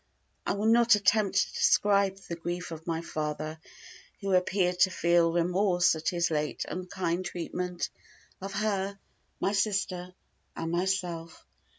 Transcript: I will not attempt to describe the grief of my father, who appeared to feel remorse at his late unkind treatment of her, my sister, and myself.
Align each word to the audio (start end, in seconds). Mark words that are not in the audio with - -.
I 0.47 0.53
will 0.55 0.65
not 0.65 0.95
attempt 0.95 1.35
to 1.43 1.53
describe 1.53 2.17
the 2.27 2.35
grief 2.35 2.71
of 2.71 2.87
my 2.87 3.01
father, 3.03 3.59
who 4.19 4.33
appeared 4.33 4.79
to 4.79 4.89
feel 4.89 5.31
remorse 5.31 5.93
at 5.93 6.09
his 6.09 6.31
late 6.31 6.65
unkind 6.67 7.25
treatment 7.25 7.91
of 8.41 8.51
her, 8.53 8.97
my 9.39 9.51
sister, 9.51 10.15
and 10.55 10.71
myself. 10.71 11.45